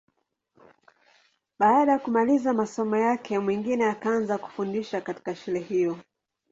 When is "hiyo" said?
5.59-5.97